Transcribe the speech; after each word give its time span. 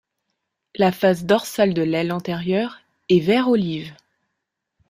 La 0.77 0.91
face 0.91 1.25
dorsale 1.25 1.75
de 1.75 1.83
l'aile 1.83 2.11
antérieure 2.11 2.79
est 3.09 3.19
vert 3.19 3.49
olive. 3.49 3.93